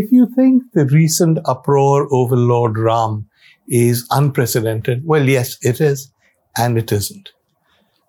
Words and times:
If 0.00 0.12
you 0.12 0.28
think 0.36 0.62
the 0.74 0.86
recent 0.86 1.40
uproar 1.44 2.06
over 2.14 2.36
Lord 2.36 2.78
Ram 2.78 3.28
is 3.66 4.06
unprecedented, 4.12 5.04
well, 5.04 5.28
yes, 5.28 5.58
it 5.60 5.80
is, 5.80 6.12
and 6.56 6.78
it 6.78 6.92
isn't. 6.92 7.32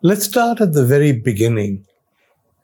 Let's 0.04 0.25
start 0.25 0.62
at 0.62 0.73
the 0.73 0.86
very 0.86 1.13
beginning. 1.13 1.88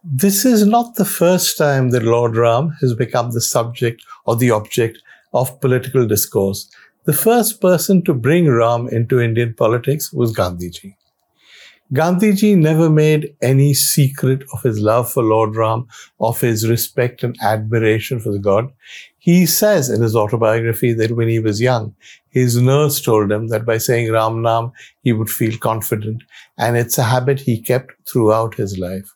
This 0.03 0.45
is 0.45 0.67
not 0.67 0.93
the 0.93 1.05
first 1.05 1.57
time 1.57 1.89
that 1.89 2.03
Lord 2.03 2.37
Ram 2.37 2.75
has 2.81 2.93
become 2.93 3.31
the 3.31 3.41
subject 3.41 4.03
or 4.25 4.35
the 4.35 4.51
object 4.51 4.99
of 5.33 5.59
political 5.59 6.05
discourse. 6.05 6.69
The 7.05 7.13
first 7.13 7.59
person 7.59 8.03
to 8.03 8.13
bring 8.13 8.47
Ram 8.47 8.87
into 8.89 9.19
Indian 9.19 9.55
politics 9.55 10.13
was 10.13 10.35
Gandhiji. 10.35 10.97
Gandhiji 11.93 12.57
never 12.57 12.89
made 12.89 13.35
any 13.43 13.75
secret 13.75 14.43
of 14.53 14.63
his 14.63 14.79
love 14.79 15.11
for 15.11 15.21
Lord 15.21 15.55
Ram, 15.55 15.87
of 16.19 16.41
his 16.41 16.67
respect 16.67 17.23
and 17.23 17.35
admiration 17.43 18.19
for 18.19 18.31
the 18.31 18.39
god. 18.39 18.71
He 19.25 19.47
says 19.47 19.89
in 19.89 20.03
his 20.03 20.15
autobiography 20.15 20.93
that 20.93 21.13
when 21.13 21.27
he 21.27 21.39
was 21.39 21.59
young, 21.59 21.95
his 22.29 22.61
nurse 22.61 23.01
told 23.01 23.31
him 23.31 23.47
that 23.47 23.65
by 23.65 23.79
saying 23.79 24.11
Ram 24.11 24.43
Nam, 24.43 24.71
he 25.01 25.13
would 25.13 25.31
feel 25.31 25.57
confident, 25.57 26.21
and 26.59 26.77
it's 26.77 26.99
a 26.99 27.09
habit 27.11 27.39
he 27.39 27.59
kept 27.59 27.95
throughout 28.07 28.53
his 28.53 28.77
life. 28.77 29.15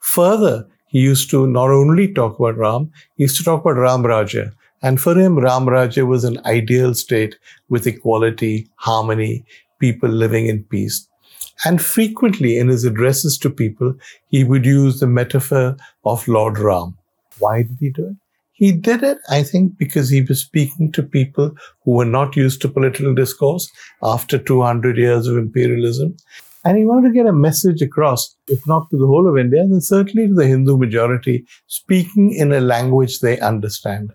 Further, 0.00 0.68
he 0.88 1.00
used 1.00 1.30
to 1.30 1.46
not 1.46 1.70
only 1.70 2.12
talk 2.12 2.38
about 2.38 2.58
Ram, 2.58 2.92
he 3.16 3.22
used 3.22 3.38
to 3.38 3.42
talk 3.42 3.62
about 3.62 3.80
Ram 3.80 4.02
Rajya. 4.02 4.52
And 4.82 5.00
for 5.00 5.18
him, 5.18 5.38
Ram 5.38 5.64
Rajya 5.64 6.06
was 6.06 6.24
an 6.24 6.38
ideal 6.44 6.92
state 6.92 7.38
with 7.70 7.86
equality, 7.86 8.68
harmony, 8.74 9.46
people 9.78 10.10
living 10.10 10.48
in 10.48 10.64
peace. 10.64 11.08
And 11.64 11.80
frequently 11.80 12.58
in 12.58 12.68
his 12.68 12.84
addresses 12.84 13.38
to 13.38 13.48
people, 13.48 13.94
he 14.28 14.44
would 14.44 14.66
use 14.66 15.00
the 15.00 15.06
metaphor 15.06 15.78
of 16.04 16.28
Lord 16.28 16.58
Ram. 16.58 16.98
Why 17.38 17.62
did 17.62 17.78
he 17.80 17.88
do 17.88 18.08
it? 18.08 18.16
He 18.60 18.72
did 18.72 19.02
it, 19.02 19.16
I 19.30 19.42
think, 19.42 19.78
because 19.78 20.10
he 20.10 20.20
was 20.20 20.42
speaking 20.42 20.92
to 20.92 21.02
people 21.02 21.52
who 21.82 21.92
were 21.92 22.04
not 22.04 22.36
used 22.36 22.60
to 22.60 22.68
political 22.68 23.14
discourse 23.14 23.70
after 24.02 24.36
200 24.36 24.98
years 24.98 25.26
of 25.26 25.38
imperialism. 25.38 26.14
And 26.62 26.76
he 26.76 26.84
wanted 26.84 27.08
to 27.08 27.14
get 27.14 27.24
a 27.24 27.32
message 27.32 27.80
across, 27.80 28.36
if 28.48 28.66
not 28.66 28.90
to 28.90 28.98
the 28.98 29.06
whole 29.06 29.26
of 29.26 29.38
India, 29.38 29.66
then 29.66 29.80
certainly 29.80 30.28
to 30.28 30.34
the 30.34 30.46
Hindu 30.46 30.76
majority, 30.76 31.46
speaking 31.68 32.34
in 32.34 32.52
a 32.52 32.60
language 32.60 33.20
they 33.20 33.40
understand. 33.40 34.12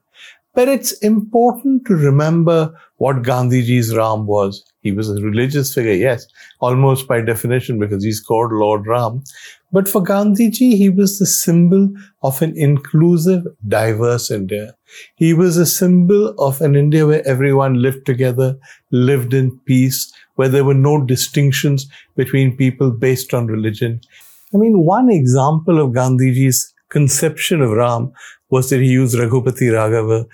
But 0.54 0.68
it's 0.70 0.92
important 1.00 1.88
to 1.88 1.96
remember 1.96 2.72
what 2.98 3.24
Gandhiji's 3.24 3.96
Ram 3.96 4.28
was. 4.28 4.64
He 4.82 4.92
was 4.92 5.10
a 5.10 5.16
religious 5.16 5.74
figure, 5.74 5.92
yes, 5.92 6.28
almost 6.60 7.08
by 7.08 7.22
definition, 7.22 7.80
because 7.80 8.04
he's 8.04 8.22
called 8.22 8.52
Lord 8.52 8.86
Ram. 8.86 9.24
But 9.72 9.90
for 9.90 10.02
Gandhiji, 10.02 10.78
he 10.78 10.90
was 10.90 11.20
the 11.20 11.26
symbol 11.26 11.90
of 12.24 12.42
an 12.42 12.54
inclusive, 12.56 13.44
diverse 13.68 14.32
India. 14.32 14.76
He 15.16 15.34
was 15.34 15.58
a 15.58 15.66
symbol 15.66 16.30
of 16.40 16.62
an 16.62 16.76
India 16.76 17.06
where 17.06 17.28
everyone 17.28 17.82
lived 17.82 18.06
together, 18.06 18.58
lived 18.92 19.34
in 19.34 19.60
peace, 19.66 20.14
where 20.36 20.50
there 20.50 20.64
were 20.64 20.74
no 20.74 21.04
distinctions 21.04 21.88
between 22.16 22.56
people 22.56 22.92
based 22.92 23.34
on 23.34 23.48
religion. 23.48 24.00
I 24.54 24.58
mean, 24.58 24.86
one 24.86 25.10
example 25.10 25.82
of 25.82 25.92
Gandhiji's 25.92 26.74
conception 26.90 27.62
of 27.62 27.72
Ram 27.72 28.12
was 28.50 28.70
that 28.70 28.80
he 28.80 28.88
used 28.88 29.16
Raghupati 29.16 29.72
Raghava, 29.72 30.26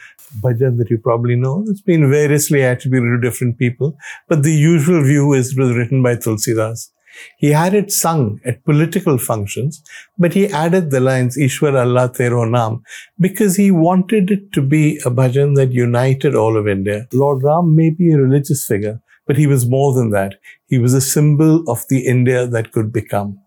bhajan 0.43 0.77
that 0.77 0.89
you 0.89 0.97
probably 0.97 1.35
know. 1.35 1.65
It's 1.67 1.81
been 1.81 2.09
variously 2.09 2.61
attributed 2.61 3.21
to 3.21 3.29
different 3.29 3.57
people, 3.57 3.97
but 4.27 4.43
the 4.43 4.53
usual 4.53 5.03
view 5.03 5.33
is 5.33 5.53
it 5.53 5.59
was 5.59 5.75
written 5.75 6.03
by 6.03 6.15
Tulsidas. 6.15 6.89
He 7.37 7.49
had 7.51 7.73
it 7.73 7.91
sung 7.91 8.39
at 8.45 8.63
political 8.63 9.17
functions, 9.17 9.83
but 10.17 10.33
he 10.33 10.47
added 10.47 10.91
the 10.91 10.99
lines 10.99 11.37
Ishwar 11.37 11.79
Allah 11.79 12.09
Tero 12.09 12.45
Naam 12.45 12.81
because 13.19 13.55
he 13.55 13.71
wanted 13.71 14.31
it 14.31 14.51
to 14.53 14.61
be 14.61 14.97
a 15.05 15.11
bhajan 15.11 15.55
that 15.55 15.71
united 15.71 16.35
all 16.35 16.57
of 16.57 16.67
India. 16.67 17.07
Lord 17.13 17.43
Ram 17.43 17.75
may 17.75 17.89
be 17.89 18.11
a 18.11 18.17
religious 18.17 18.65
figure, 18.65 19.01
but 19.27 19.37
he 19.37 19.47
was 19.47 19.67
more 19.67 19.93
than 19.93 20.11
that. 20.11 20.35
He 20.67 20.77
was 20.77 20.93
a 20.93 21.01
symbol 21.01 21.63
of 21.69 21.85
the 21.89 22.05
India 22.05 22.47
that 22.47 22.71
could 22.71 22.91
become. 22.93 23.39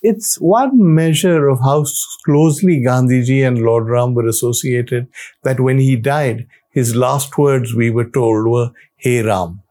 It's 0.00 0.36
one 0.40 0.94
measure 0.94 1.48
of 1.48 1.58
how 1.58 1.84
closely 2.24 2.80
Gandhiji 2.80 3.44
and 3.46 3.58
Lord 3.58 3.88
Ram 3.88 4.14
were 4.14 4.28
associated 4.28 5.08
that 5.42 5.58
when 5.58 5.78
he 5.78 5.96
died, 5.96 6.46
his 6.70 6.94
last 6.94 7.36
words, 7.36 7.74
we 7.74 7.90
were 7.90 8.08
told, 8.08 8.46
were, 8.46 8.70
Hey 8.96 9.22
Ram. 9.22 9.62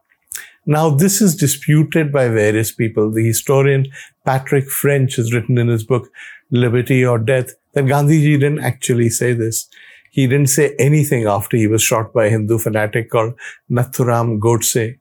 Now, 0.70 0.90
this 0.90 1.22
is 1.22 1.34
disputed 1.34 2.12
by 2.12 2.28
various 2.28 2.70
people. 2.70 3.10
The 3.10 3.26
historian 3.26 3.86
Patrick 4.26 4.68
French 4.68 5.16
has 5.16 5.32
written 5.32 5.56
in 5.56 5.68
his 5.68 5.82
book, 5.82 6.10
Liberty 6.50 7.02
or 7.02 7.18
Death, 7.18 7.54
that 7.72 7.86
Gandhiji 7.86 8.38
didn't 8.38 8.58
actually 8.58 9.08
say 9.08 9.32
this. 9.32 9.66
He 10.10 10.26
didn't 10.26 10.50
say 10.50 10.74
anything 10.78 11.24
after 11.26 11.56
he 11.56 11.66
was 11.66 11.82
shot 11.82 12.12
by 12.12 12.26
a 12.26 12.30
Hindu 12.30 12.58
fanatic 12.58 13.08
called 13.08 13.32
Nathuram 13.70 14.40
Godse. 14.40 14.98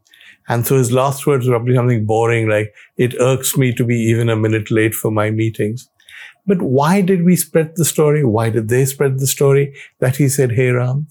And 0.48 0.66
so 0.66 0.78
his 0.78 0.94
last 0.94 1.28
words 1.28 1.46
were 1.46 1.56
probably 1.58 1.76
something 1.76 2.06
boring 2.06 2.48
like, 2.48 2.74
it 2.96 3.20
irks 3.20 3.58
me 3.58 3.74
to 3.74 3.84
be 3.84 3.98
even 3.98 4.30
a 4.30 4.38
minute 4.38 4.72
late 4.72 4.96
for 4.96 5.12
my 5.12 5.32
meetings. 5.32 5.90
But 6.46 6.62
why 6.62 7.02
did 7.02 7.26
we 7.26 7.36
spread 7.36 7.76
the 7.76 7.84
story? 7.84 8.24
Why 8.24 8.50
did 8.50 8.70
they 8.70 8.86
spread 8.86 9.20
the 9.20 9.28
story 9.28 9.76
that 10.00 10.16
he 10.16 10.30
said, 10.30 10.54
Hey 10.54 10.70
Ram? 10.70 11.08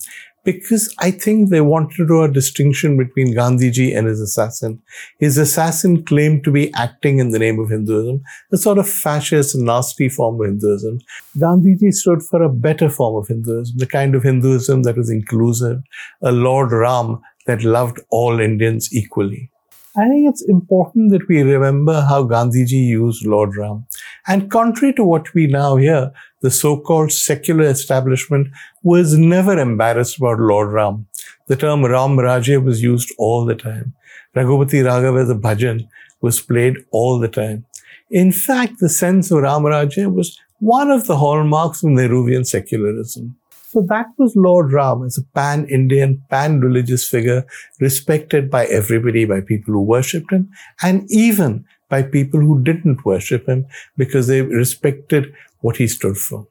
Because 0.47 0.95
I 1.01 1.11
think 1.11 1.51
they 1.51 1.61
wanted 1.61 1.97
to 1.97 2.07
draw 2.07 2.23
a 2.25 2.33
distinction 2.33 2.97
between 2.97 3.34
Gandhiji 3.34 3.99
and 3.99 4.07
his 4.07 4.21
assassin. 4.21 4.81
His 5.19 5.39
assassin 5.39 6.05
claimed 6.05 6.45
to 6.45 6.53
be 6.53 6.73
acting 6.75 7.19
in 7.19 7.33
the 7.33 7.41
name 7.41 7.59
of 7.59 7.71
Hinduism, 7.71 8.23
a 8.53 8.56
sort 8.56 8.79
of 8.79 8.89
fascist, 8.89 9.56
nasty 9.56 10.09
form 10.09 10.41
of 10.41 10.47
Hinduism. 10.47 11.01
Gandhiji 11.37 11.93
stood 11.93 12.23
for 12.23 12.45
a 12.45 12.49
better 12.49 12.89
form 12.89 13.17
of 13.17 13.27
Hinduism, 13.27 13.77
the 13.79 13.89
kind 13.89 14.15
of 14.15 14.23
Hinduism 14.23 14.85
that 14.85 14.97
was 14.97 15.11
inclusive, 15.11 15.83
a 16.23 16.31
Lord 16.31 16.71
Ram 16.71 17.21
that 17.47 17.65
loved 17.65 17.99
all 18.11 18.39
Indians 18.39 18.95
equally. 18.95 19.51
I 19.99 20.09
think 20.09 20.29
it's 20.29 20.43
important 20.47 21.11
that 21.12 21.27
we 21.27 21.41
remember 21.41 22.03
how 22.03 22.25
Gandhiji 22.25 22.87
used 22.87 23.25
Lord 23.25 23.57
Ram. 23.57 23.87
And 24.27 24.51
contrary 24.51 24.93
to 24.95 25.05
what 25.05 25.33
we 25.33 25.47
now 25.47 25.77
hear, 25.77 26.12
the 26.43 26.51
so-called 26.51 27.12
secular 27.12 27.65
establishment 27.65 28.49
was 28.83 29.17
never 29.17 29.59
embarrassed 29.59 30.19
about 30.19 30.39
Lord 30.39 30.71
Ram. 30.71 31.06
The 31.47 31.56
term 31.56 31.83
Ram 31.83 32.19
Rajya 32.19 32.62
was 32.62 32.83
used 32.83 33.11
all 33.17 33.47
the 33.47 33.55
time. 33.55 33.95
Raghupati 34.35 34.83
Raghava, 34.85 35.27
the 35.27 35.35
bhajan, 35.35 35.89
was 36.21 36.41
played 36.41 36.77
all 36.91 37.19
the 37.19 37.29
time. 37.29 37.65
In 38.11 38.33
fact, 38.33 38.81
the 38.81 38.91
sense 38.91 39.31
of 39.31 39.39
Ram 39.39 39.62
Rajya 39.62 40.12
was 40.12 40.39
one 40.59 40.91
of 40.91 41.06
the 41.06 41.17
hallmarks 41.17 41.83
of 41.83 41.89
Nehruvian 41.89 42.47
secularism. 42.47 43.35
So 43.69 43.82
that 43.88 44.06
was 44.16 44.37
Lord 44.37 44.72
Ram 44.72 45.03
as 45.04 45.19
a 45.19 45.25
pan-Indian, 45.34 46.22
pan-religious 46.31 47.09
figure, 47.09 47.44
respected 47.81 48.49
by 48.50 48.66
everybody, 48.66 49.25
by 49.25 49.41
people 49.41 49.75
who 49.75 49.82
worshipped 49.82 50.32
him, 50.32 50.50
and 50.82 51.04
even 51.10 51.65
by 51.88 52.03
people 52.03 52.41
who 52.41 52.62
didn't 52.62 53.05
worship 53.05 53.49
him 53.49 53.66
because 53.97 54.28
they 54.28 54.43
respected 54.43 55.34
what 55.60 55.76
he 55.76 55.88
stood 55.88 56.16
for. 56.16 56.47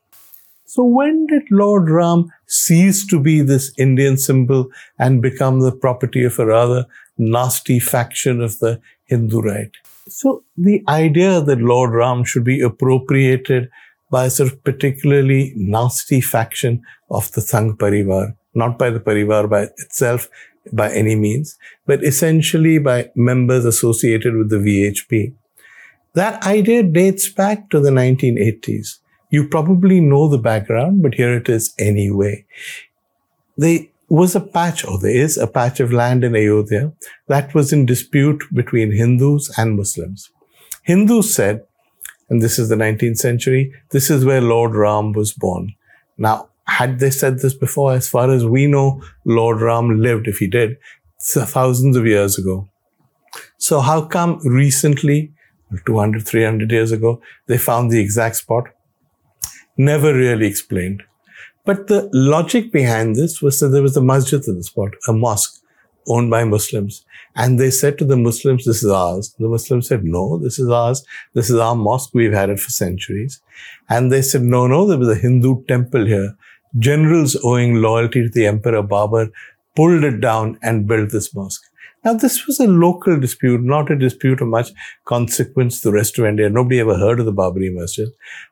So 0.65 0.83
when 0.83 1.25
did 1.27 1.43
Lord 1.51 1.89
Ram 1.89 2.31
cease 2.47 3.05
to 3.07 3.19
be 3.19 3.41
this 3.41 3.71
Indian 3.77 4.17
symbol 4.17 4.67
and 4.99 5.21
become 5.21 5.61
the 5.61 5.71
property 5.71 6.25
of 6.25 6.37
a 6.37 6.45
rather 6.45 6.85
nasty 7.17 7.79
faction 7.79 8.41
of 8.41 8.59
the 8.59 8.81
Hindu 9.05 9.39
right? 9.41 9.71
So 10.09 10.43
the 10.57 10.83
idea 10.89 11.39
that 11.41 11.59
Lord 11.59 11.93
Ram 11.93 12.25
should 12.25 12.43
be 12.43 12.61
appropriated 12.61 13.69
by 14.15 14.25
a 14.27 14.29
sort 14.29 14.49
of 14.49 14.63
particularly 14.63 15.51
nasty 15.57 16.21
faction 16.21 16.81
of 17.11 17.29
the 17.33 17.41
Sangh 17.41 17.71
Parivar, 17.77 18.27
not 18.53 18.77
by 18.79 18.89
the 18.89 19.01
Parivar 19.07 19.49
by 19.49 19.63
itself 19.63 20.29
by 20.71 20.89
any 20.91 21.15
means, 21.15 21.57
but 21.85 22.01
essentially 22.01 22.77
by 22.77 23.09
members 23.15 23.65
associated 23.65 24.37
with 24.37 24.49
the 24.49 24.61
VHP. 24.67 25.33
That 26.13 26.41
idea 26.45 26.81
dates 26.81 27.27
back 27.29 27.69
to 27.71 27.81
the 27.81 27.89
1980s. 27.89 28.99
You 29.31 29.49
probably 29.49 29.99
know 29.99 30.29
the 30.29 30.37
background, 30.37 31.03
but 31.03 31.15
here 31.15 31.35
it 31.35 31.49
is 31.49 31.73
anyway. 31.77 32.45
There 33.57 33.79
was 34.07 34.33
a 34.33 34.39
patch, 34.39 34.85
or 34.85 34.97
there 34.97 35.21
is 35.27 35.37
a 35.37 35.53
patch 35.59 35.81
of 35.81 35.91
land 35.91 36.23
in 36.23 36.37
Ayodhya 36.37 36.93
that 37.27 37.53
was 37.53 37.73
in 37.73 37.85
dispute 37.85 38.43
between 38.53 38.93
Hindus 38.93 39.51
and 39.57 39.75
Muslims. 39.75 40.29
Hindus 40.83 41.35
said 41.35 41.65
and 42.29 42.41
this 42.41 42.57
is 42.57 42.69
the 42.69 42.75
19th 42.75 43.17
century, 43.17 43.71
this 43.91 44.09
is 44.09 44.25
where 44.25 44.41
Lord 44.41 44.75
Ram 44.75 45.13
was 45.13 45.31
born. 45.33 45.73
Now, 46.17 46.49
had 46.67 46.99
they 46.99 47.11
said 47.11 47.39
this 47.39 47.53
before, 47.53 47.93
as 47.93 48.09
far 48.09 48.31
as 48.31 48.45
we 48.45 48.65
know, 48.67 49.01
Lord 49.23 49.61
Ram 49.61 49.99
lived, 49.99 50.27
if 50.27 50.39
he 50.39 50.47
did, 50.47 50.77
thousands 51.19 51.95
of 51.95 52.05
years 52.05 52.37
ago. 52.37 52.67
So 53.57 53.79
how 53.81 54.05
come 54.05 54.39
recently, 54.45 55.33
200, 55.85 56.25
300 56.25 56.71
years 56.71 56.91
ago, 56.91 57.21
they 57.47 57.57
found 57.57 57.91
the 57.91 57.99
exact 57.99 58.37
spot? 58.37 58.65
Never 59.77 60.13
really 60.13 60.47
explained. 60.47 61.03
But 61.65 61.87
the 61.87 62.09
logic 62.13 62.71
behind 62.71 63.15
this 63.15 63.41
was 63.41 63.59
that 63.59 63.69
there 63.69 63.81
was 63.81 63.97
a 63.97 64.01
masjid 64.01 64.39
at 64.39 64.45
the 64.45 64.63
spot, 64.63 64.91
a 65.07 65.13
mosque 65.13 65.61
owned 66.07 66.29
by 66.29 66.43
Muslims. 66.43 67.05
And 67.35 67.59
they 67.59 67.69
said 67.69 67.97
to 67.97 68.05
the 68.05 68.17
Muslims, 68.17 68.65
this 68.65 68.83
is 68.83 68.91
ours. 68.91 69.35
The 69.39 69.47
Muslims 69.47 69.87
said, 69.87 70.03
no, 70.03 70.37
this 70.37 70.59
is 70.59 70.69
ours. 70.69 71.05
This 71.33 71.49
is 71.49 71.57
our 71.57 71.75
mosque. 71.75 72.11
We've 72.13 72.33
had 72.33 72.49
it 72.49 72.59
for 72.59 72.69
centuries. 72.69 73.41
And 73.89 74.11
they 74.11 74.21
said, 74.21 74.41
no, 74.41 74.67
no, 74.67 74.87
there 74.87 74.97
was 74.97 75.09
a 75.09 75.15
Hindu 75.15 75.63
temple 75.65 76.05
here. 76.05 76.35
generals 76.77 77.37
owing 77.43 77.75
loyalty 77.75 78.23
to 78.23 78.29
the 78.29 78.45
Emperor 78.45 78.83
Babur 78.83 79.31
pulled 79.75 80.03
it 80.03 80.21
down 80.21 80.57
and 80.61 80.87
built 80.87 81.11
this 81.11 81.33
mosque. 81.33 81.63
Now, 82.03 82.13
this 82.13 82.45
was 82.45 82.59
a 82.59 82.67
local 82.67 83.19
dispute, 83.19 83.61
not 83.61 83.89
a 83.89 83.95
dispute 83.95 84.39
of 84.39 84.47
much 84.47 84.71
consequence 85.05 85.81
to 85.81 85.89
the 85.89 85.93
rest 85.93 86.19
of 86.19 86.25
India. 86.25 86.49
Nobody 86.49 86.79
ever 86.79 86.97
heard 86.97 87.19
of 87.19 87.25
the 87.25 87.33
Babri 87.33 87.73
Masjid. 87.73 88.09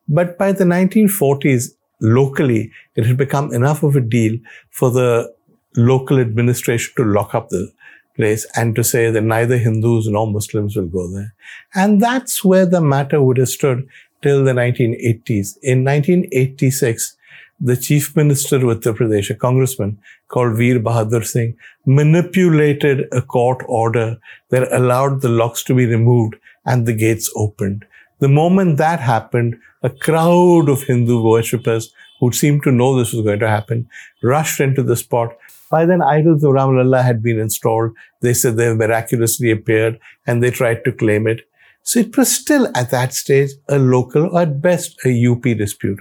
But 0.08 0.38
by 0.40 0.52
the 0.54 0.64
1940s, 0.64 1.66
locally, 2.02 2.72
it 2.96 3.06
had 3.06 3.16
become 3.16 3.54
enough 3.54 3.84
of 3.84 3.96
a 3.96 4.02
deal 4.02 4.38
for 4.72 4.90
the 4.90 5.32
local 5.76 6.20
administration 6.20 6.94
to 6.98 7.04
lock 7.04 7.34
up 7.36 7.50
the 7.50 7.72
place 8.16 8.46
and 8.56 8.76
to 8.76 8.84
say 8.84 9.10
that 9.10 9.22
neither 9.22 9.58
Hindus 9.58 10.08
nor 10.08 10.28
Muslims 10.32 10.76
will 10.76 10.88
go 10.88 11.08
there. 11.08 11.34
And 11.74 12.00
that's 12.00 12.44
where 12.44 12.66
the 12.66 12.82
matter 12.82 13.22
would 13.22 13.38
have 13.38 13.50
stood 13.50 13.88
till 14.22 14.44
the 14.44 14.54
1980s. 14.54 15.58
In 15.62 15.84
1986, 15.84 17.18
the 17.60 17.78
chief 17.78 18.16
minister 18.16 18.58
of 18.58 18.64
Uttar 18.64 18.96
Pradesh, 18.96 19.30
a 19.30 19.36
congressman 19.36 19.98
called 20.28 20.58
Veer 20.58 20.80
Bahadur 20.80 21.26
Singh, 21.26 21.56
manipulated 21.86 23.08
a 23.12 23.22
court 23.22 23.64
order 23.68 24.18
that 24.50 24.72
allowed 24.72 25.22
the 25.22 25.30
locks 25.30 25.64
to 25.64 25.76
be 25.76 25.86
removed 25.86 26.36
and 26.66 26.86
the 26.86 26.94
gates 26.94 27.32
opened. 27.36 27.86
The 28.20 28.30
moment 28.30 28.78
that 28.78 29.00
happened, 29.00 29.60
a 29.82 29.90
crowd 29.90 30.70
of 30.70 30.84
Hindu 30.84 31.22
worshippers 31.22 31.94
who 32.20 32.32
seemed 32.32 32.64
to 32.64 32.72
know 32.72 32.98
this 32.98 33.14
was 33.14 33.26
going 33.26 33.40
to 33.40 33.50
happen 33.50 33.88
rushed 34.22 34.60
into 34.60 34.82
the 34.82 34.96
spot. 34.96 35.36
By 35.74 35.88
then, 35.88 36.04
idols 36.04 36.44
of 36.44 36.54
Ram 36.54 36.94
had 36.94 37.24
been 37.24 37.40
installed. 37.40 37.94
They 38.22 38.36
said 38.36 38.58
they 38.58 38.72
miraculously 38.76 39.50
appeared 39.50 40.00
and 40.28 40.44
they 40.44 40.52
tried 40.52 40.84
to 40.86 40.92
claim 40.92 41.26
it. 41.26 41.48
So 41.82 42.00
it 42.00 42.16
was 42.16 42.32
still 42.32 42.68
at 42.76 42.92
that 42.92 43.12
stage 43.16 43.54
a 43.68 43.80
local, 43.80 44.28
or 44.28 44.42
at 44.42 44.62
best 44.62 45.04
a 45.04 45.12
UP 45.28 45.42
dispute. 45.42 46.00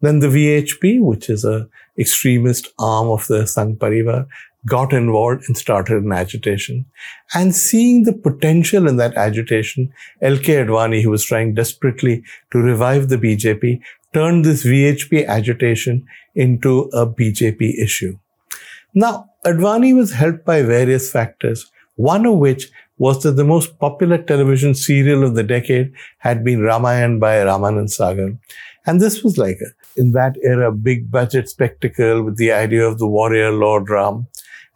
Then 0.00 0.20
the 0.20 0.28
VHP, 0.28 1.02
which 1.02 1.28
is 1.28 1.44
a 1.44 1.68
extremist 1.98 2.68
arm 2.78 3.08
of 3.08 3.26
the 3.26 3.42
Sangh 3.42 3.76
Parivar, 3.76 4.26
got 4.64 4.94
involved 4.94 5.44
and 5.48 5.56
started 5.58 6.02
an 6.02 6.12
agitation. 6.12 6.86
And 7.34 7.54
seeing 7.54 8.04
the 8.04 8.14
potential 8.14 8.88
in 8.88 8.96
that 8.96 9.18
agitation, 9.18 9.92
L.K. 10.22 10.64
Advani, 10.64 11.02
who 11.02 11.10
was 11.10 11.26
trying 11.26 11.52
desperately 11.52 12.22
to 12.52 12.58
revive 12.58 13.10
the 13.10 13.18
BJP, 13.18 13.80
turned 14.14 14.46
this 14.46 14.64
VHP 14.64 15.26
agitation 15.26 16.06
into 16.34 16.88
a 16.94 17.06
BJP 17.06 17.74
issue. 17.78 18.18
Now, 18.94 19.30
Advani 19.44 19.94
was 19.94 20.12
helped 20.12 20.44
by 20.44 20.62
various 20.62 21.10
factors, 21.10 21.70
one 21.96 22.26
of 22.26 22.36
which 22.36 22.70
was 22.98 23.22
that 23.22 23.32
the 23.32 23.44
most 23.44 23.78
popular 23.78 24.18
television 24.18 24.74
serial 24.74 25.24
of 25.24 25.34
the 25.34 25.42
decade 25.42 25.92
had 26.18 26.44
been 26.44 26.60
Ramayan 26.60 27.18
by 27.18 27.36
Ramanand 27.36 27.90
Sagar. 27.90 28.36
And 28.86 29.00
this 29.00 29.22
was 29.22 29.38
like, 29.38 29.58
a, 29.60 30.00
in 30.00 30.12
that 30.12 30.36
era, 30.42 30.72
big 30.72 31.10
budget 31.10 31.48
spectacle 31.48 32.22
with 32.22 32.36
the 32.36 32.52
idea 32.52 32.86
of 32.86 32.98
the 32.98 33.06
warrior 33.06 33.52
Lord 33.52 33.88
Ram. 33.88 34.26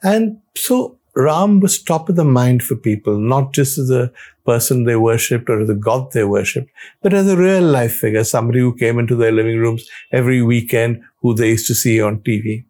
And 0.03 0.39
so 0.55 0.99
Ram 1.17 1.61
was 1.61 1.83
top 1.83 2.09
of 2.09 2.17
the 2.17 2.25
mind 2.25 2.63
for 2.63 2.77
people, 2.77 3.19
not 3.19 3.53
just 3.53 3.79
as 3.79 3.91
a 3.91 4.11
person 4.45 4.85
they 4.85 4.97
worshipped 4.97 5.49
or 5.49 5.65
the 5.65 5.75
god 5.75 6.13
they 6.13 6.25
worshipped, 6.25 6.71
but 7.03 7.15
as 7.15 7.29
a 7.29 7.37
real 7.37 7.63
life 7.63 7.95
figure, 7.97 8.25
somebody 8.25 8.61
who 8.61 8.75
came 8.75 8.99
into 8.99 9.17
their 9.17 9.33
living 9.33 9.59
rooms 9.59 9.89
every 10.13 10.43
weekend, 10.43 11.03
who 11.21 11.35
they 11.35 11.51
used 11.51 11.67
to 11.67 11.75
see 11.75 12.01
on 12.01 12.19
TV. 12.19 12.65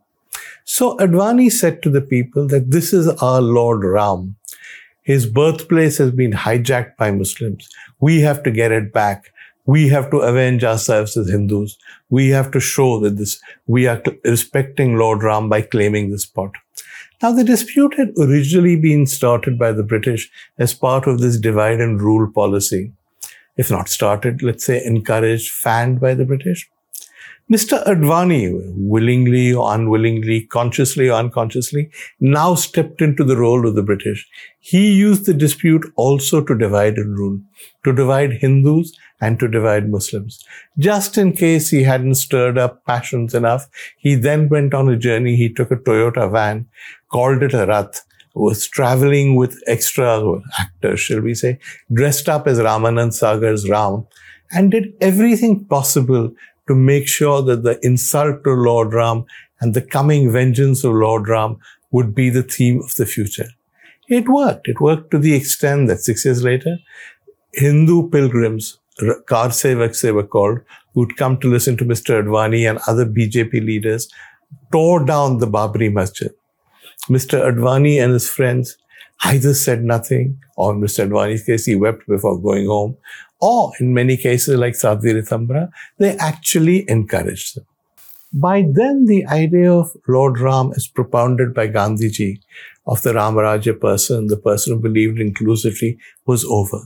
So 0.65 0.97
Advani 0.97 1.51
said 1.53 1.83
to 1.83 1.91
the 1.91 2.01
people 2.01 2.47
that 2.49 2.71
this 2.71 2.93
is 2.93 3.09
our 3.09 3.41
Lord 3.41 3.85
Ram. 3.85 4.37
His 5.03 5.27
birthplace 5.27 5.99
has 5.99 6.11
been 6.11 6.33
hijacked 6.33 6.97
by 6.97 7.11
Muslims. 7.11 7.69
We 8.01 8.21
have 8.21 8.43
to 8.45 8.51
get 8.51 8.73
it 8.73 8.93
back 8.93 9.33
we 9.67 9.89
have 9.89 10.11
to 10.11 10.19
avenge 10.19 10.63
ourselves 10.63 11.17
as 11.17 11.31
Hindus. 11.31 11.79
We 12.11 12.29
have 12.31 12.51
to 12.53 12.61
show 12.61 13.01
that 13.01 13.17
this, 13.17 13.41
we 13.67 13.87
are 13.87 14.03
respecting 14.25 14.97
Lord 14.97 15.23
Ram 15.23 15.49
by 15.49 15.63
claiming 15.63 16.11
this 16.11 16.23
spot. 16.23 16.53
Now, 17.23 17.33
the 17.33 17.45
dispute 17.45 17.95
had 17.95 18.13
originally 18.19 18.77
been 18.77 19.07
started 19.07 19.59
by 19.59 19.73
the 19.73 19.83
British 19.83 20.31
as 20.59 20.75
part 20.75 21.07
of 21.07 21.21
this 21.21 21.39
divide 21.39 21.81
and 21.81 22.01
rule 22.01 22.31
policy. 22.31 22.93
If 23.57 23.71
not 23.71 23.89
started, 23.89 24.43
let's 24.43 24.67
say 24.67 24.85
encouraged, 24.85 25.51
fanned 25.51 26.01
by 26.01 26.15
the 26.15 26.25
British. 26.27 26.69
Mr. 27.53 27.85
Advani, 27.85 28.73
willingly 28.75 29.53
or 29.53 29.75
unwillingly, 29.75 30.47
consciously 30.47 31.11
or 31.11 31.19
unconsciously, 31.19 31.91
now 32.19 32.55
stepped 32.55 33.03
into 33.03 33.23
the 33.23 33.37
role 33.37 33.69
of 33.69 33.75
the 33.75 33.82
British. 33.82 34.26
He 34.61 34.93
used 34.94 35.26
the 35.26 35.35
dispute 35.35 35.85
also 35.97 36.43
to 36.43 36.56
divide 36.56 36.97
and 36.97 37.19
rule, 37.19 37.38
to 37.85 37.93
divide 37.93 38.32
Hindus 38.32 38.97
and 39.21 39.38
to 39.41 39.49
divide 39.49 39.91
Muslims. 39.91 40.43
Just 40.79 41.19
in 41.19 41.35
case 41.35 41.69
he 41.69 41.82
hadn't 41.82 42.15
stirred 42.15 42.56
up 42.56 42.82
passions 42.87 43.35
enough, 43.35 43.69
he 43.99 44.15
then 44.15 44.49
went 44.49 44.73
on 44.73 44.88
a 44.88 44.97
journey. 44.97 45.37
He 45.37 45.53
took 45.53 45.70
a 45.70 45.77
Toyota 45.77 46.32
van, 46.32 46.67
called 47.11 47.43
it 47.43 47.53
a 47.53 47.67
Rath, 47.67 48.06
was 48.35 48.67
traveling 48.67 49.37
with 49.37 49.62
extra 49.67 50.41
actors, 50.59 51.00
shall 51.00 51.20
we 51.20 51.35
say, 51.35 51.59
dressed 51.93 52.29
up 52.29 52.47
as 52.47 52.59
Ramanand 52.59 53.12
Sagar's 53.12 53.69
Ram, 53.69 54.06
and 54.50 54.70
did 54.70 54.94
everything 55.00 55.65
possible 55.67 56.35
to 56.69 56.75
make 56.75 57.09
sure 57.09 57.43
that 57.43 57.63
the 57.63 57.79
insult 57.85 58.45
to 58.45 58.53
Lord 58.53 58.95
Ram 58.95 59.25
and 59.61 59.75
the 59.75 59.83
coming 59.83 60.31
vengeance 60.33 60.85
of 60.85 60.95
Lord 60.95 61.29
Ram 61.29 61.59
would 61.91 62.15
be 62.15 62.31
the 62.31 62.43
theme 62.43 62.81
of 62.81 62.95
the 62.97 63.07
future. 63.07 63.49
It 64.09 64.29
worked. 64.29 64.69
It 64.69 64.81
worked 64.81 65.11
to 65.13 65.19
the 65.19 65.35
extent 65.35 65.89
that 65.89 66.01
six 66.01 66.25
years 66.25 66.43
later, 66.43 66.77
Hindu 67.53 68.11
pilgrims, 68.11 68.79
kar 69.27 69.49
sevaks 69.49 70.03
they 70.03 70.13
were 70.13 70.27
called, 70.27 70.59
who'd 70.95 71.17
come 71.17 71.39
to 71.39 71.51
listen 71.51 71.77
to 71.79 71.85
Mr. 71.85 72.23
Advani 72.23 72.69
and 72.69 72.79
other 72.87 73.07
BJP 73.07 73.53
leaders, 73.65 74.09
tore 74.73 75.05
down 75.05 75.39
the 75.39 75.47
Babri 75.47 75.93
Masjid. 75.93 76.31
Mr. 77.09 77.41
Advani 77.41 78.03
and 78.03 78.13
his 78.13 78.29
friends 78.29 78.77
either 79.25 79.55
said 79.55 79.85
nothing, 79.85 80.39
or 80.57 80.73
in 80.73 80.81
Mr. 80.81 81.09
Advani's 81.09 81.45
case, 81.45 81.67
he 81.67 81.75
wept 81.75 82.07
before 82.07 82.41
going 82.41 82.67
home, 82.67 82.97
or 83.49 83.73
in 83.79 83.93
many 83.93 84.17
cases 84.17 84.58
like 84.58 84.73
Sadhvi 84.73 85.14
Ritambhara, 85.17 85.69
they 85.99 86.17
actually 86.17 86.85
encouraged 86.88 87.56
them. 87.56 87.67
By 88.32 88.62
then, 88.62 89.05
the 89.05 89.26
idea 89.26 89.70
of 89.73 89.91
Lord 90.08 90.41
Ram 90.41 90.73
as 90.76 90.88
propounded 90.88 91.52
by 91.55 91.69
Gandhiji 91.69 92.38
of 92.87 93.02
the 93.02 93.12
Ramaraja 93.12 93.79
person, 93.81 94.29
the 94.29 94.38
person 94.38 94.75
who 94.75 94.81
believed 94.81 95.20
inclusively, 95.20 95.99
was 96.26 96.44
over. 96.46 96.81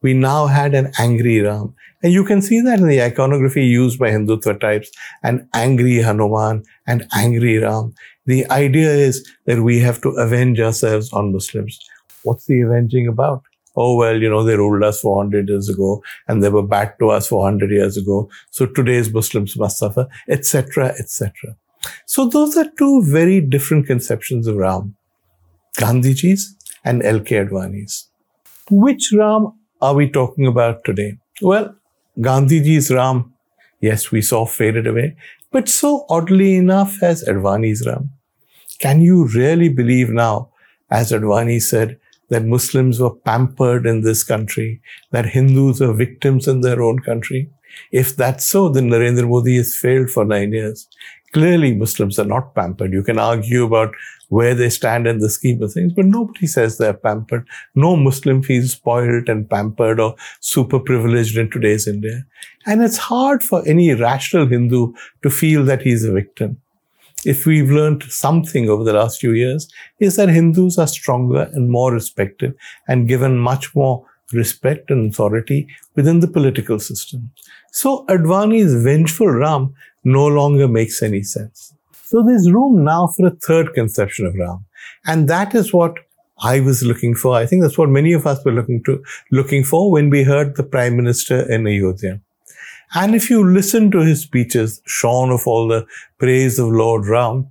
We 0.00 0.14
now 0.14 0.46
had 0.46 0.74
an 0.74 0.92
angry 0.98 1.40
Ram. 1.40 1.74
And 2.02 2.12
you 2.12 2.24
can 2.24 2.40
see 2.40 2.60
that 2.62 2.78
in 2.78 2.88
the 2.88 3.02
iconography 3.02 3.66
used 3.66 3.98
by 3.98 4.10
Hindutva 4.10 4.60
types, 4.60 4.90
an 5.22 5.48
angry 5.52 5.98
Hanuman, 5.98 6.64
and 6.86 7.06
angry 7.12 7.58
Ram. 7.58 7.94
The 8.24 8.50
idea 8.50 8.90
is 8.90 9.28
that 9.46 9.62
we 9.62 9.80
have 9.80 10.00
to 10.02 10.10
avenge 10.10 10.60
ourselves 10.60 11.12
on 11.12 11.32
Muslims. 11.32 11.78
What's 12.22 12.46
the 12.46 12.60
avenging 12.62 13.08
about? 13.08 13.42
Oh 13.84 13.94
well 14.00 14.20
you 14.24 14.30
know 14.34 14.42
they 14.48 14.56
ruled 14.56 14.84
us 14.90 15.00
400 15.00 15.48
years 15.54 15.68
ago 15.76 16.02
and 16.26 16.42
they 16.42 16.52
were 16.58 16.66
bad 16.74 16.92
to 17.00 17.10
us 17.10 17.28
400 17.28 17.70
years 17.70 17.96
ago. 17.96 18.28
So 18.50 18.66
today's 18.66 19.12
muslims 19.12 19.56
must 19.56 19.78
suffer 19.78 20.06
etc 20.36 20.92
etc 20.98 21.56
so 22.06 22.28
those 22.28 22.56
are 22.56 22.68
two 22.78 23.02
very 23.04 23.40
different 23.40 23.86
conceptions 23.86 24.46
of 24.46 24.56
ram. 24.56 24.94
Gandhiji's 25.78 26.56
and 26.84 27.02
lk 27.02 27.28
advani's. 27.28 28.08
Which 28.70 29.12
ram 29.12 29.52
are 29.80 29.94
we 29.94 30.08
talking 30.10 30.46
about 30.46 30.84
today? 30.84 31.18
Well 31.40 31.74
gandhiji's 32.18 32.90
ram 32.90 33.32
yes 33.80 34.10
we 34.10 34.20
saw 34.22 34.44
faded 34.44 34.86
away 34.86 35.16
but 35.52 35.68
so 35.68 36.04
oddly 36.10 36.56
enough 36.56 37.02
as 37.02 37.24
advani's 37.24 37.86
ram. 37.86 38.10
Can 38.80 39.00
you 39.00 39.26
really 39.28 39.68
believe 39.68 40.10
now 40.10 40.50
as 40.90 41.12
advani 41.12 41.60
said 41.60 41.98
that 42.30 42.44
Muslims 42.44 43.00
were 43.00 43.14
pampered 43.14 43.86
in 43.86 44.02
this 44.02 44.22
country, 44.22 44.80
that 45.10 45.26
Hindus 45.26 45.80
are 45.80 45.92
victims 45.92 46.46
in 46.46 46.60
their 46.60 46.82
own 46.82 46.98
country. 47.00 47.50
If 47.92 48.16
that's 48.16 48.44
so, 48.44 48.68
then 48.68 48.88
Narendra 48.88 49.28
Modi 49.28 49.56
has 49.56 49.76
failed 49.76 50.10
for 50.10 50.24
nine 50.24 50.52
years. 50.52 50.88
Clearly, 51.32 51.74
Muslims 51.74 52.18
are 52.18 52.24
not 52.24 52.54
pampered. 52.54 52.92
You 52.92 53.02
can 53.02 53.18
argue 53.18 53.64
about 53.64 53.94
where 54.28 54.54
they 54.54 54.68
stand 54.70 55.06
in 55.06 55.18
the 55.18 55.30
scheme 55.30 55.62
of 55.62 55.72
things, 55.72 55.92
but 55.92 56.06
nobody 56.06 56.46
says 56.46 56.76
they're 56.76 56.94
pampered. 56.94 57.46
No 57.74 57.96
Muslim 57.96 58.42
feels 58.42 58.72
spoiled 58.72 59.28
and 59.28 59.48
pampered 59.48 60.00
or 60.00 60.16
super 60.40 60.78
privileged 60.78 61.36
in 61.36 61.50
today's 61.50 61.86
India. 61.86 62.24
And 62.66 62.82
it's 62.82 62.96
hard 62.96 63.42
for 63.42 63.66
any 63.66 63.92
rational 63.94 64.46
Hindu 64.46 64.92
to 65.22 65.30
feel 65.30 65.64
that 65.64 65.82
he's 65.82 66.04
a 66.04 66.12
victim 66.12 66.60
if 67.24 67.46
we've 67.46 67.70
learned 67.70 68.04
something 68.04 68.68
over 68.68 68.84
the 68.84 68.92
last 68.92 69.20
few 69.20 69.32
years, 69.32 69.68
is 69.98 70.16
that 70.16 70.28
Hindus 70.28 70.78
are 70.78 70.86
stronger 70.86 71.50
and 71.52 71.70
more 71.70 71.92
respected 71.92 72.54
and 72.86 73.08
given 73.08 73.38
much 73.38 73.74
more 73.74 74.04
respect 74.32 74.90
and 74.90 75.10
authority 75.10 75.66
within 75.94 76.20
the 76.20 76.28
political 76.28 76.78
system. 76.78 77.30
So 77.72 78.04
Advani's 78.06 78.82
vengeful 78.82 79.28
Ram 79.28 79.74
no 80.04 80.26
longer 80.26 80.68
makes 80.68 81.02
any 81.02 81.22
sense. 81.22 81.74
So 82.04 82.22
there's 82.22 82.50
room 82.50 82.84
now 82.84 83.08
for 83.08 83.26
a 83.26 83.30
third 83.30 83.74
conception 83.74 84.26
of 84.26 84.34
Ram. 84.34 84.64
And 85.06 85.28
that 85.28 85.54
is 85.54 85.72
what 85.72 85.98
I 86.40 86.60
was 86.60 86.82
looking 86.82 87.14
for. 87.14 87.34
I 87.34 87.46
think 87.46 87.62
that's 87.62 87.78
what 87.78 87.88
many 87.88 88.12
of 88.12 88.26
us 88.26 88.44
were 88.44 88.52
looking 88.52 88.82
to, 88.84 89.02
looking 89.32 89.64
for 89.64 89.90
when 89.90 90.08
we 90.08 90.22
heard 90.22 90.56
the 90.56 90.62
Prime 90.62 90.96
Minister 90.96 91.50
in 91.50 91.66
Ayodhya. 91.66 92.20
And 92.94 93.14
if 93.14 93.28
you 93.28 93.44
listen 93.44 93.90
to 93.90 94.00
his 94.00 94.22
speeches, 94.22 94.80
shorn 94.86 95.30
of 95.30 95.46
all 95.46 95.68
the 95.68 95.86
praise 96.18 96.58
of 96.58 96.68
Lord 96.68 97.06
Ram, 97.06 97.48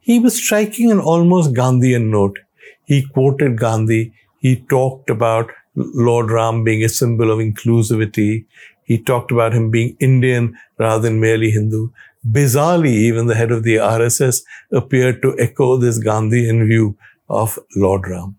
he 0.00 0.18
was 0.18 0.42
striking 0.42 0.90
an 0.90 1.00
almost 1.00 1.52
Gandhian 1.52 2.10
note. 2.10 2.38
He 2.84 3.02
quoted 3.02 3.58
Gandhi. 3.58 4.12
He 4.38 4.56
talked 4.56 5.10
about 5.10 5.50
Lord 5.74 6.30
Ram 6.30 6.64
being 6.64 6.82
a 6.84 6.88
symbol 6.88 7.30
of 7.30 7.38
inclusivity. 7.38 8.46
He 8.84 8.98
talked 8.98 9.32
about 9.32 9.52
him 9.52 9.70
being 9.70 9.96
Indian 9.98 10.56
rather 10.78 11.02
than 11.02 11.20
merely 11.20 11.50
Hindu. 11.50 11.88
Bizarrely, 12.26 12.92
even 12.92 13.26
the 13.26 13.34
head 13.34 13.50
of 13.50 13.62
the 13.62 13.76
RSS 13.76 14.42
appeared 14.72 15.20
to 15.22 15.38
echo 15.38 15.76
this 15.76 15.98
Gandhian 15.98 16.66
view 16.66 16.96
of 17.28 17.58
Lord 17.74 18.08
Ram. 18.08 18.36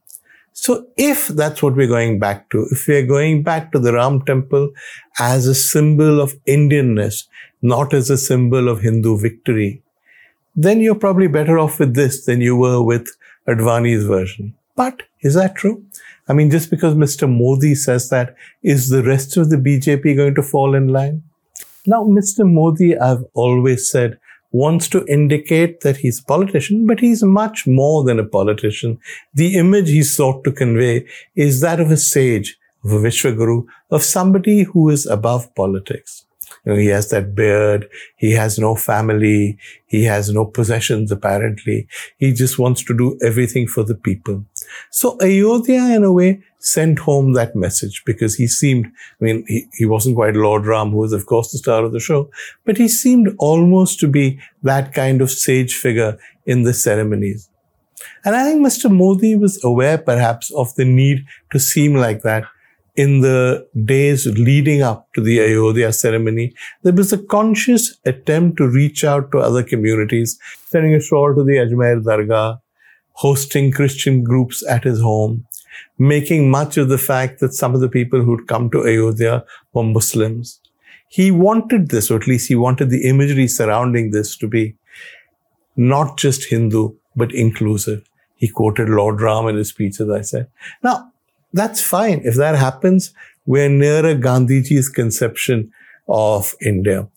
So 0.59 0.87
if 0.97 1.27
that's 1.27 1.61
what 1.61 1.75
we're 1.75 1.87
going 1.87 2.17
back 2.17 2.49
to, 2.49 2.65
if 2.71 2.87
we're 2.87 3.05
going 3.05 3.43
back 3.43 3.71
to 3.71 3.79
the 3.79 3.93
Ram 3.93 4.25
temple 4.25 4.71
as 5.19 5.45
a 5.45 5.53
symbol 5.53 6.19
of 6.19 6.33
Indianness, 6.45 7.25
not 7.61 7.93
as 7.93 8.09
a 8.09 8.17
symbol 8.17 8.67
of 8.67 8.81
Hindu 8.81 9.19
victory, 9.19 9.83
then 10.55 10.79
you're 10.81 10.95
probably 10.95 11.27
better 11.27 11.59
off 11.59 11.77
with 11.77 11.93
this 11.93 12.25
than 12.25 12.41
you 12.41 12.55
were 12.55 12.81
with 12.81 13.07
Advani's 13.47 14.05
version. 14.05 14.55
But 14.75 15.03
is 15.21 15.35
that 15.35 15.55
true? 15.55 15.85
I 16.27 16.33
mean, 16.33 16.49
just 16.49 16.71
because 16.71 16.95
Mr. 16.95 17.29
Modi 17.29 17.75
says 17.75 18.09
that, 18.09 18.35
is 18.63 18.89
the 18.89 19.03
rest 19.03 19.37
of 19.37 19.51
the 19.51 19.57
BJP 19.57 20.15
going 20.15 20.33
to 20.35 20.41
fall 20.41 20.73
in 20.73 20.87
line? 20.87 21.21
Now, 21.85 22.03
Mr. 22.03 22.51
Modi, 22.51 22.97
I've 22.97 23.23
always 23.35 23.87
said, 23.87 24.17
wants 24.51 24.87
to 24.89 25.05
indicate 25.07 25.81
that 25.81 25.97
he's 25.97 26.19
a 26.19 26.23
politician, 26.23 26.85
but 26.85 26.99
he's 26.99 27.23
much 27.23 27.67
more 27.67 28.03
than 28.03 28.19
a 28.19 28.25
politician. 28.25 28.99
The 29.33 29.55
image 29.55 29.89
he 29.89 30.03
sought 30.03 30.43
to 30.43 30.51
convey 30.51 31.05
is 31.35 31.61
that 31.61 31.79
of 31.79 31.91
a 31.91 31.97
sage, 31.97 32.57
of 32.83 32.91
a 32.91 32.95
Vishwaguru, 32.95 33.65
of 33.91 34.03
somebody 34.03 34.63
who 34.63 34.89
is 34.89 35.05
above 35.05 35.53
politics. 35.55 36.26
You 36.67 36.73
know, 36.73 36.79
he 36.79 36.87
has 36.87 37.09
that 37.11 37.33
beard. 37.33 37.87
He 38.17 38.33
has 38.33 38.59
no 38.59 38.75
family. 38.75 39.57
He 39.85 40.03
has 40.03 40.29
no 40.33 40.43
possessions, 40.43 41.13
apparently. 41.13 41.87
He 42.17 42.33
just 42.33 42.59
wants 42.59 42.83
to 42.83 42.97
do 42.97 43.17
everything 43.23 43.67
for 43.67 43.85
the 43.85 43.95
people. 43.95 44.43
So 44.91 45.17
Ayodhya, 45.21 45.95
in 45.95 46.03
a 46.03 46.11
way, 46.11 46.43
sent 46.59 46.99
home 46.99 47.31
that 47.33 47.55
message 47.55 48.03
because 48.05 48.35
he 48.35 48.47
seemed, 48.47 48.87
I 48.87 49.23
mean, 49.23 49.45
he, 49.47 49.65
he 49.77 49.85
wasn't 49.85 50.17
quite 50.17 50.35
Lord 50.35 50.65
Ram, 50.65 50.91
who 50.91 50.97
was, 50.97 51.13
of 51.13 51.25
course, 51.25 51.53
the 51.53 51.57
star 51.57 51.85
of 51.85 51.93
the 51.93 52.01
show, 52.01 52.29
but 52.65 52.75
he 52.75 52.89
seemed 52.89 53.33
almost 53.39 54.01
to 54.01 54.07
be 54.09 54.37
that 54.63 54.93
kind 54.93 55.21
of 55.21 55.31
sage 55.31 55.73
figure 55.73 56.17
in 56.45 56.63
the 56.63 56.73
ceremonies. 56.73 57.49
And 58.25 58.35
I 58.35 58.43
think 58.43 58.65
Mr. 58.65 58.91
Modi 58.91 59.37
was 59.37 59.63
aware, 59.63 59.97
perhaps, 59.97 60.51
of 60.51 60.75
the 60.75 60.83
need 60.83 61.25
to 61.53 61.59
seem 61.59 61.93
like 61.93 62.23
that 62.23 62.43
in 62.97 63.21
the 63.21 63.67
days 63.85 64.25
leading 64.25 64.81
up 64.81 65.07
to 65.13 65.21
the 65.21 65.39
Ayodhya 65.39 65.93
ceremony, 65.93 66.53
there 66.81 66.93
was 66.93 67.13
a 67.13 67.17
conscious 67.17 67.95
attempt 68.05 68.57
to 68.57 68.67
reach 68.67 69.03
out 69.03 69.31
to 69.31 69.37
other 69.37 69.63
communities, 69.63 70.39
sending 70.65 70.95
a 70.95 70.99
shawl 70.99 71.35
to 71.35 71.43
the 71.43 71.57
Ajmer 71.57 72.03
Dargah, 72.03 72.59
hosting 73.13 73.71
Christian 73.71 74.23
groups 74.23 74.65
at 74.67 74.83
his 74.83 74.99
home, 74.99 75.45
making 75.99 76.49
much 76.49 76.75
of 76.77 76.89
the 76.89 76.97
fact 76.97 77.39
that 77.39 77.53
some 77.53 77.75
of 77.75 77.81
the 77.81 77.89
people 77.89 78.21
who'd 78.21 78.47
come 78.47 78.69
to 78.71 78.83
Ayodhya 78.83 79.45
were 79.73 79.83
Muslims. 79.83 80.59
He 81.07 81.29
wanted 81.29 81.89
this, 81.89 82.09
or 82.09 82.17
at 82.17 82.27
least 82.27 82.47
he 82.47 82.55
wanted 82.55 82.89
the 82.89 83.07
imagery 83.07 83.47
surrounding 83.47 84.09
this 84.09 84.35
to 84.37 84.47
be 84.47 84.75
not 85.75 86.17
just 86.17 86.45
Hindu, 86.45 86.95
but 87.15 87.31
inclusive. 87.31 88.09
He 88.35 88.47
quoted 88.47 88.89
Lord 88.89 89.21
Ram 89.21 89.47
in 89.47 89.55
his 89.55 89.69
speech, 89.69 90.01
as 90.01 90.09
I 90.09 90.21
said. 90.21 90.47
Now, 90.83 91.11
that's 91.53 91.81
fine. 91.81 92.21
If 92.23 92.35
that 92.35 92.55
happens, 92.55 93.13
we're 93.45 93.69
nearer 93.69 94.15
Gandhiji's 94.15 94.89
conception 94.89 95.71
of 96.07 96.53
India. 96.61 97.07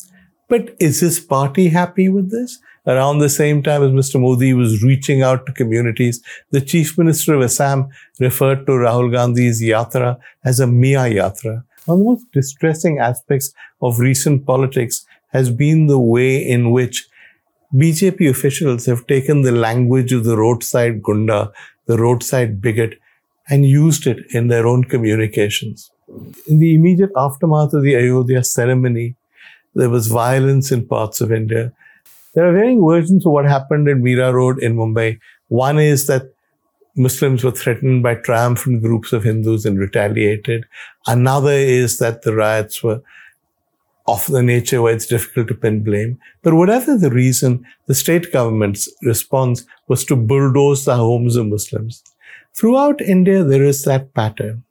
But 0.49 0.75
is 0.81 1.01
his 1.01 1.21
party 1.21 1.69
happy 1.69 2.09
with 2.09 2.31
this? 2.31 2.59
Around 2.87 3.19
the 3.19 3.29
same 3.29 3.63
time 3.63 3.83
as 3.83 3.91
Mr. 3.91 4.21
Modi 4.21 4.55
was 4.55 4.83
reaching 4.83 5.23
out 5.23 5.45
to 5.47 5.53
communities, 5.53 6.23
the 6.51 6.61
Chief 6.61 6.97
Minister 6.97 7.35
of 7.35 7.43
Assam 7.43 7.89
referred 8.19 8.67
to 8.67 8.73
Rahul 8.73 9.13
Gandhi's 9.13 9.61
yatra 9.61 10.19
as 10.45 10.61
a 10.61 10.67
Mia 10.67 11.01
yatra. 11.01 11.65
One 11.85 11.95
of 11.95 11.99
the 11.99 12.05
most 12.05 12.33
distressing 12.33 12.99
aspects 12.99 13.53
of 13.83 14.01
recent 14.01 14.47
politics 14.47 15.05
has 15.29 15.51
been 15.51 15.87
the 15.87 15.99
way 15.99 16.37
in 16.37 16.71
which 16.71 17.07
BJP 17.75 18.29
officials 18.29 18.87
have 18.87 19.07
taken 19.07 19.43
the 19.43 19.53
language 19.53 20.13
of 20.13 20.25
the 20.25 20.37
roadside 20.37 21.03
gunda, 21.03 21.53
the 21.87 21.99
roadside 21.99 22.61
bigot, 22.61 22.99
and 23.51 23.67
used 23.67 24.07
it 24.07 24.19
in 24.31 24.49
their 24.49 24.67
own 24.67 24.85
communications. 24.85 25.91
In 26.47 26.59
the 26.59 26.75
immediate 26.75 27.11
aftermath 27.17 27.73
of 27.75 27.83
the 27.83 27.97
Ayodhya 27.97 28.45
ceremony, 28.45 29.17
there 29.75 29.91
was 29.91 30.07
violence 30.07 30.73
in 30.73 30.87
parts 30.87 31.21
of 31.21 31.33
India. 31.33 31.73
There 32.35 32.49
are 32.49 32.53
varying 32.53 32.85
versions 32.85 33.27
of 33.27 33.33
what 33.33 33.45
happened 33.45 33.89
in 33.89 34.03
Mira 34.03 34.33
Road 34.33 34.63
in 34.63 34.77
Mumbai. 34.77 35.19
One 35.49 35.79
is 35.79 36.07
that 36.07 36.33
Muslims 36.97 37.45
were 37.45 37.51
threatened 37.51 38.03
by 38.03 38.15
triumphant 38.17 38.83
groups 38.83 39.13
of 39.13 39.25
Hindus 39.25 39.65
and 39.65 39.79
retaliated. 39.79 40.65
Another 41.07 41.53
is 41.53 41.99
that 41.99 42.23
the 42.23 42.35
riots 42.35 42.83
were 42.83 43.03
of 44.09 44.27
the 44.27 44.43
nature 44.43 44.83
where 44.83 44.95
it's 44.95 45.07
difficult 45.07 45.49
to 45.49 45.55
pin 45.55 45.83
blame. 45.85 46.19
But 46.43 46.55
whatever 46.55 46.97
the 46.97 47.11
reason, 47.11 47.65
the 47.87 47.95
state 47.95 48.33
government's 48.33 48.89
response 49.03 49.65
was 49.87 50.05
to 50.07 50.17
bulldoze 50.17 50.85
the 50.85 50.97
homes 50.97 51.37
of 51.37 51.47
Muslims. 51.47 52.03
Throughout 52.55 53.01
India, 53.01 53.45
there 53.45 53.63
is 53.63 53.83
that 53.85 54.13
pattern. 54.15 54.65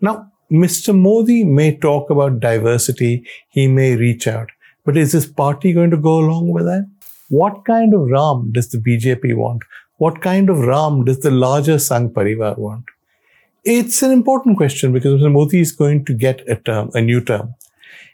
Now, 0.00 0.30
Mr. 0.50 0.98
Modi 0.98 1.44
may 1.44 1.76
talk 1.76 2.10
about 2.10 2.40
diversity, 2.40 3.26
he 3.48 3.66
may 3.66 3.96
reach 3.96 4.26
out, 4.26 4.48
but 4.84 4.96
is 4.96 5.12
his 5.12 5.26
party 5.26 5.72
going 5.72 5.90
to 5.90 5.96
go 5.96 6.18
along 6.18 6.50
with 6.50 6.64
that? 6.64 6.88
What 7.28 7.64
kind 7.66 7.92
of 7.92 8.08
Ram 8.08 8.50
does 8.52 8.70
the 8.70 8.78
BJP 8.78 9.36
want? 9.36 9.62
What 9.96 10.22
kind 10.22 10.48
of 10.48 10.60
Ram 10.60 11.04
does 11.04 11.20
the 11.20 11.30
larger 11.30 11.74
Sangh 11.74 12.12
Parivar 12.12 12.56
want? 12.56 12.84
It's 13.64 14.00
an 14.02 14.12
important 14.12 14.56
question 14.56 14.92
because 14.92 15.20
Mr. 15.20 15.30
Modi 15.30 15.60
is 15.60 15.72
going 15.72 16.04
to 16.06 16.14
get 16.14 16.48
a 16.48 16.56
term, 16.56 16.90
a 16.94 17.02
new 17.02 17.22
term. 17.22 17.54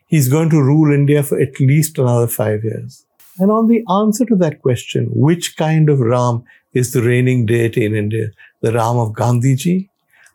He's 0.07 0.29
going 0.29 0.51
to 0.51 0.63
rule 0.63 0.93
India 0.93 1.23
for 1.23 1.39
at 1.39 1.61
least 1.61 1.99
another 1.99 2.27
five 2.27 2.65
years. 2.65 3.07
And 3.39 3.51
on 3.51 3.69
the 3.69 3.85
answer 3.91 4.25
to 4.27 4.37
that 4.37 4.63
question, 4.63 5.09
which 5.13 5.57
kind 5.57 5.89
of 5.89 6.01
Ram 6.01 6.45
is 6.73 6.93
the 6.93 7.03
reigning 7.03 7.47
deity 7.47 7.85
in 7.85 7.95
India? 7.95 8.29
the 8.65 8.73
Ram 8.73 8.97
of 8.97 9.13
Gandhiji 9.13 9.91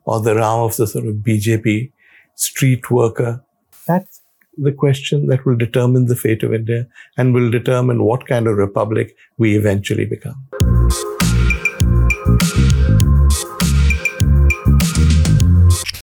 or 0.06 0.22
the 0.22 0.36
Ram 0.36 0.60
of 0.60 0.77
the 0.77 0.86
sort 0.86 1.08
of 1.08 1.15
BJP 1.15 1.91
street 2.36 2.91
worker? 2.91 3.44
That's 3.88 4.22
the 4.56 4.72
question 4.72 5.27
that 5.27 5.46
will 5.46 5.56
determine 5.56 6.06
the 6.06 6.15
fate 6.15 6.44
of 6.44 6.53
India 6.53 6.88
and 7.18 7.34
will 7.34 7.50
determine 7.50 8.03
what 8.03 8.27
kind 8.27 8.46
of 8.48 8.58
republic 8.58 9.15
we 9.39 9.58
eventually 9.58 10.06
become. 10.06 10.69